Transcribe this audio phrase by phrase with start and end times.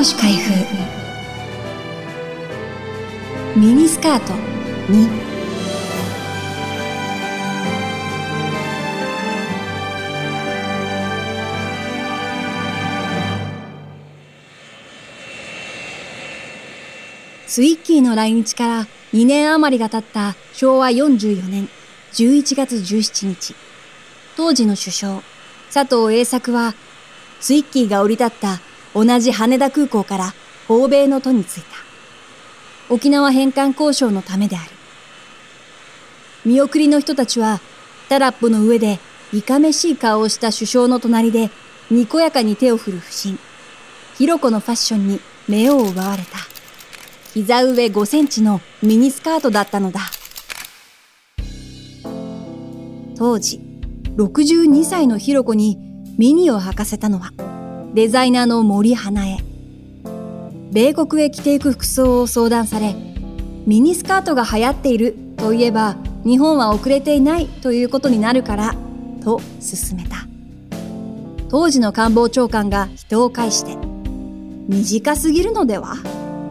[0.00, 0.52] 越開封。
[3.58, 4.32] ミニスカート。
[4.92, 5.08] 2
[17.48, 21.68] スイッキーの来日から2年余りが経った昭和44年。
[22.12, 23.56] 11月17日、
[24.36, 25.22] 当時の首相、
[25.72, 26.74] 佐藤栄作は、
[27.40, 28.60] スイッキーが降り立った
[29.04, 30.34] 同じ羽田空港から
[30.68, 31.68] 欧米の都に着いた。
[32.92, 34.70] 沖縄返還交渉のためである。
[36.44, 37.60] 見送りの人たちは、
[38.08, 38.98] タラップの上で
[39.32, 41.50] いかめしい顔をした首相の隣で、
[41.92, 43.38] にこやかに手を振る不審。
[44.16, 46.38] ひろこのファッションに目を奪われた。
[47.34, 50.00] 膝上5センチのミニスカートだったのだ。
[53.16, 53.60] 当時、
[54.16, 55.78] 62歳のひろこに
[56.18, 57.32] ミニを履かせたのは、
[57.94, 59.38] デザイナーの森花江。
[60.70, 62.94] 米国へ着ていく服装を相談され、
[63.66, 68.74] ミニスカートが流行っているといえば、日本は遅れていないということになるから、
[69.24, 70.26] と勧めた。
[71.48, 73.76] 当時の官房長官が人を介して、
[74.68, 75.96] 短すぎるのでは？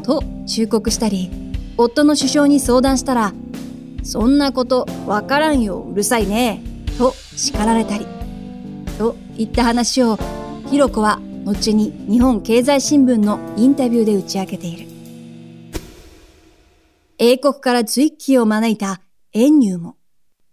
[0.03, 1.29] と忠告したり、
[1.77, 3.33] 夫の首相に相談したら、
[4.01, 6.63] そんなことわからんようるさいね、
[6.97, 8.07] と叱られたり、
[8.97, 10.17] といった話を、
[10.72, 14.88] ひろこは後に日本経済新聞のインタビューで打ち明けている。
[17.17, 19.00] 英国からツイッキーを招いた
[19.31, 19.95] 遠入も、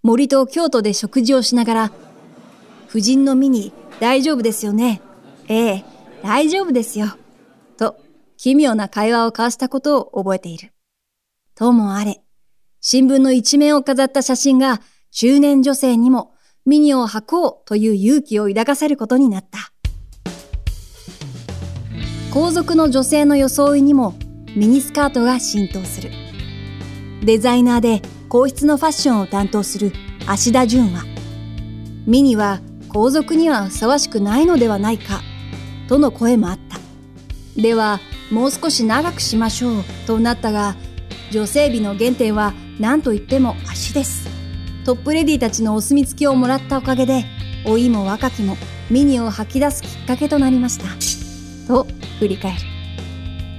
[0.05, 1.92] 森と京都で食事をしながら、
[2.89, 5.03] 夫人の身に大丈夫ですよね。
[5.48, 5.84] ええ、
[6.22, 7.09] 大丈夫ですよ。
[7.77, 7.97] と、
[8.37, 10.72] 奇妙な会話を交わしたことを覚えている。
[11.56, 12.22] ともあれ、
[12.81, 16.34] 新聞の一面を飾った写真が中年女性にも
[16.65, 19.73] ミニを履こうという勇気を抱かせることになった。
[22.34, 24.17] 皇族の女性の装いにも
[24.56, 26.11] ミニスカートが浸透する。
[27.22, 29.93] デザイナーで皇室のファッションを担当する
[30.27, 31.05] 芦田純は、
[32.09, 35.21] ミニは皇族にはふさわしくないのではないか、
[35.89, 36.81] との声もあった。
[37.62, 38.00] では、
[38.33, 40.75] もう少し長くしましょう、となったが、
[41.31, 44.28] 女性美の原点は何と言っても足です。
[44.84, 47.27] トップレディたちのお墨付きをもらったおかげで、
[47.65, 48.56] 老いも若きも
[48.91, 51.03] ミニを吐き出すきっかけとなりました。
[52.19, 52.58] 振り返る。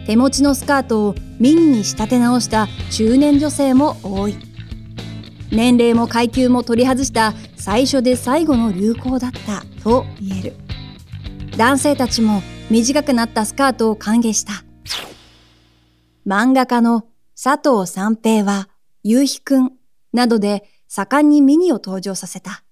[0.05, 4.35] 手持ちのスカートをミニに仕立て直した中年女性も多い。
[5.51, 10.53] 年齢も階級も取り外した最初で最後の流行だったと言える。
[11.57, 14.63] 男性たちも短くなったスカートを歓迎した。
[16.25, 17.05] 漫画家の
[17.41, 18.69] 佐藤三平は、
[19.03, 19.71] 夕日くん
[20.13, 22.63] などで盛んにミニを登場させた。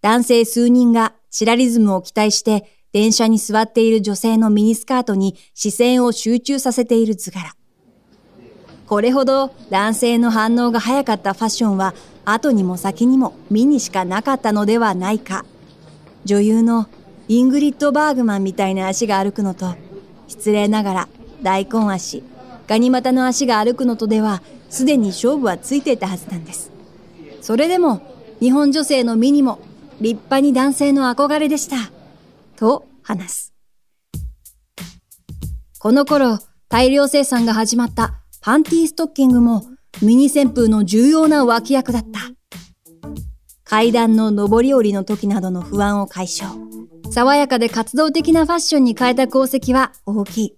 [0.00, 7.56] 男性数人がチラリズムを期待して電車に座っている女性のミニスカートに視線を集中させている図柄。
[8.86, 11.92] これほど男性の反応が早かったファッションは
[12.24, 15.44] 後にも先にもミニしかなかったのではないか。
[16.24, 16.86] 女優の
[17.26, 19.74] イングリッド・バーグマンみたいな足が歩くのと、
[20.28, 21.08] 失礼ながら
[21.42, 22.22] 大根足、
[22.68, 24.40] ガニ股の足が歩くのとでは、
[24.70, 26.70] すでに勝負はついていたはずなんです。
[27.40, 28.02] それでも、
[28.38, 29.58] 日本女性のミニも、
[30.00, 31.90] 立派に男性の憧れでした。
[32.54, 33.54] と話す。
[35.78, 36.38] この頃、
[36.68, 39.64] 大量生産が始まったパンティーストッキングも、
[40.02, 42.20] ミニ旋風の重要な脇役だった。
[43.64, 46.50] 階段の上り下りの時などの不安を解消。
[47.10, 50.56] 爽やかで活動的なファッションに変えた功績は大きい。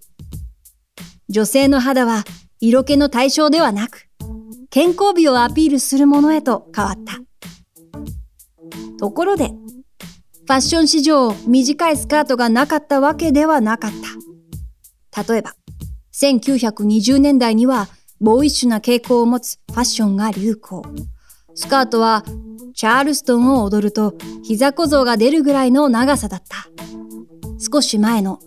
[1.28, 2.24] 女性の肌は
[2.60, 4.08] 色気の対象ではなく、
[4.70, 7.20] 健康美をアピールするものへと変わった。
[8.98, 9.52] ところで、
[10.46, 13.90] ファッション史上短いスカートがなかったわけではなかっ
[15.12, 15.32] た。
[15.32, 15.54] 例えば、
[16.14, 17.88] 1920年代には
[18.20, 20.84] ボーイッシュな傾向を持つファッションが流行。
[21.56, 22.22] スカートは
[22.76, 24.14] チャールストンを踊ると
[24.44, 26.68] 膝小僧が出るぐらいの長さだった。
[27.58, 28.38] 少し前の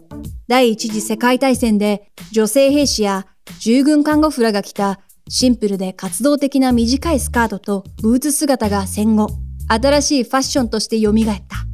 [0.48, 3.28] 第一次世界大戦で女性兵士や
[3.60, 9.28] 従軍看護婦らが着たシンプルで活動的な短いスカートとブーツ姿が戦後、
[9.68, 11.14] 新しいファッションとして蘇っ
[11.48, 11.69] た。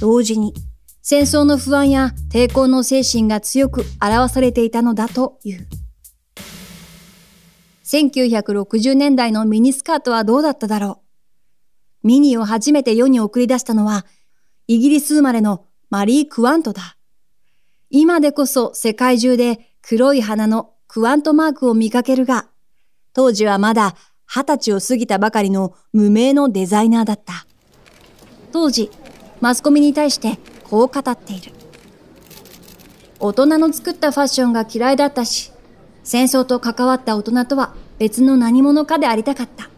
[0.00, 0.54] 同時に、
[1.02, 5.66] 戦争の不安や抵抗の精神が強く表されていたのだという。
[7.84, 11.02] 1960年代のミニスカートはどうだっただろ
[12.02, 12.06] う。
[12.06, 14.06] ミニを初めて世に送り出したのは、
[14.66, 16.96] イギリス生まれのマリー・クワントだ。
[17.90, 22.48] 今でこそ世界中で黒い花のクワントマークを見かけるが、
[23.12, 27.46] 当時はまだ二十歳を過ぎたばかりの無名のデザイナーだった。
[28.52, 28.90] 当時、
[29.40, 31.52] マスコミに対してこう語っている。
[33.18, 35.52] 大人の作ったファッションが嫌いだったし、
[36.02, 39.68] 戦争と関わった大人とは別の何者かでありたかった。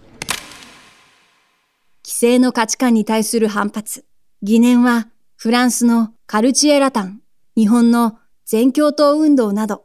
[2.05, 4.05] 規制の価値観に対する反発、
[4.43, 7.21] 疑念はフランスのカルチエラタン、
[7.57, 9.85] 日本の全共闘運動など、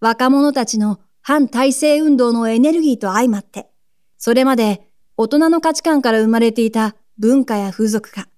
[0.00, 3.68] 若者たちの反体制運動のエネルギーと相まって、
[4.16, 8.28] それまで大人の価値観から生まれていた文化や風俗が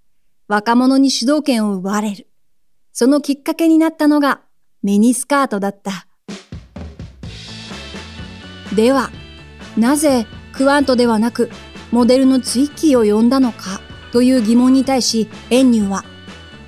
[0.50, 2.26] 若者に主導権を奪われる。
[2.92, 4.40] そのきっかけになったのが
[4.82, 6.08] ミニスカートだった。
[8.74, 9.10] では、
[9.78, 11.50] なぜクワントではなく
[11.92, 13.80] モデルのツイッキーを呼んだのか
[14.10, 16.04] という疑問に対しエンニューは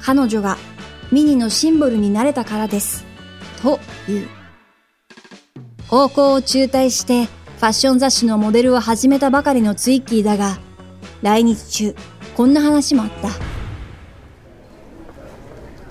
[0.01, 0.59] 彼女が
[1.11, 3.05] ミニのシンボルになれたからです。
[3.63, 4.29] という。
[5.89, 10.61] 高校を中退してファッション雑誌のモデルを始めたばかりのツイッキーだが、
[11.23, 11.97] 来日中、
[12.37, 13.62] こんな話もあった。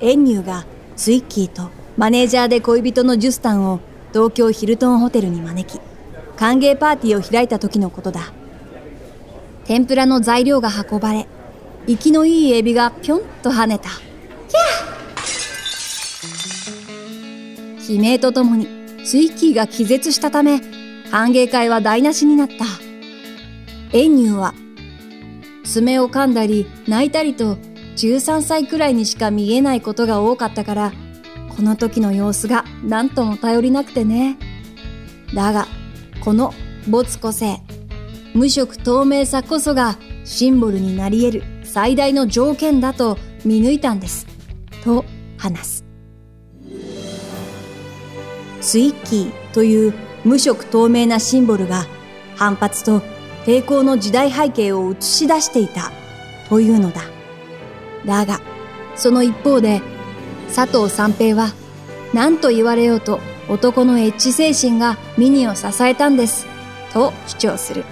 [0.01, 0.65] エンニューが
[0.95, 3.79] ツイッキーとマネージャーで恋人のジュスタンを
[4.11, 5.79] 東京ヒルトンホテルに招き、
[6.35, 8.33] 歓迎パーティーを開いた時のことだ。
[9.65, 11.27] 天ぷらの材料が運ばれ、
[11.85, 13.89] 生きのいいエビがぴょんと跳ねた。
[17.87, 18.67] 悲鳴とともに
[19.05, 20.61] ツイッキーが気絶したため、
[21.11, 22.55] 歓迎会は台無しになった。
[23.95, 24.53] エンニューは、
[25.63, 27.57] 爪を噛んだり泣いたりと
[28.01, 30.91] 13歳くらいにしか見えないことが多かったから、
[31.55, 34.39] この時の様子が何とも頼りなくてね。
[35.35, 35.67] だが、
[36.23, 36.51] この
[36.87, 37.61] 没個性、
[38.33, 44.25] 無色透明さこそがシンボルになり得る最大の条件だと見抜いたんです。
[44.83, 45.05] と
[45.37, 45.85] 話す。
[48.61, 49.93] スイッキーという
[50.25, 51.85] 無色透明なシンボルが
[52.35, 53.01] 反発と
[53.45, 55.91] 抵抗の時代背景を映し出していた
[56.49, 57.20] というのだ。
[58.05, 58.41] だが、
[58.95, 59.81] その一方で
[60.53, 61.53] 佐藤三平は
[62.13, 63.19] 何と言われようと
[63.49, 66.45] 男のエッジ精神がミニを支えたんです
[66.93, 67.83] と主張する。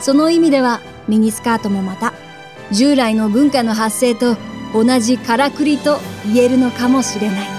[0.00, 2.12] その意味ではミニスカートもまた
[2.72, 4.36] 従来の文化の発生と
[4.74, 7.55] 同じからくりと言えるのかもしれない。